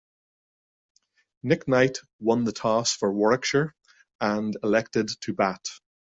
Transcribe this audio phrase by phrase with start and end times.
[1.43, 3.75] Nick Knight won the toss for Warwickshire
[4.19, 5.63] and elected to bat.